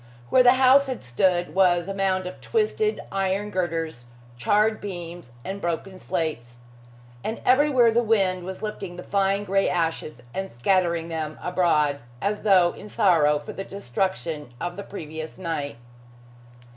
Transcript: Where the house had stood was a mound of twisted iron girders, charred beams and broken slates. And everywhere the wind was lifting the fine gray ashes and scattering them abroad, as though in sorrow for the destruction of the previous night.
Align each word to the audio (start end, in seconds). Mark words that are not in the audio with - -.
Where 0.29 0.41
the 0.41 0.53
house 0.55 0.87
had 0.87 1.03
stood 1.03 1.53
was 1.53 1.87
a 1.87 1.93
mound 1.93 2.25
of 2.25 2.41
twisted 2.41 3.01
iron 3.11 3.51
girders, 3.51 4.05
charred 4.35 4.81
beams 4.81 5.31
and 5.45 5.61
broken 5.61 5.99
slates. 5.99 6.57
And 7.23 7.39
everywhere 7.45 7.91
the 7.91 8.01
wind 8.01 8.43
was 8.43 8.63
lifting 8.63 8.95
the 8.95 9.03
fine 9.03 9.43
gray 9.43 9.69
ashes 9.69 10.23
and 10.33 10.51
scattering 10.51 11.09
them 11.09 11.37
abroad, 11.39 11.99
as 12.19 12.41
though 12.41 12.71
in 12.71 12.89
sorrow 12.89 13.37
for 13.37 13.53
the 13.53 13.63
destruction 13.63 14.51
of 14.59 14.75
the 14.75 14.81
previous 14.83 15.37
night. 15.37 15.77